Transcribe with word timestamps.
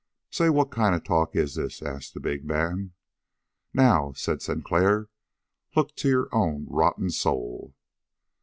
"Say, 0.31 0.49
what 0.49 0.71
kind 0.71 0.95
of 0.95 1.03
talk 1.03 1.35
is 1.35 1.53
this?" 1.53 1.83
asked 1.83 2.15
the 2.15 2.19
big 2.19 2.43
man. 2.43 2.93
"Now," 3.71 4.13
said 4.13 4.41
Sinclair, 4.41 5.09
"look 5.75 5.95
to 5.97 6.07
your 6.09 6.27
own 6.31 6.65
rotten 6.67 7.11
soul!" 7.11 7.75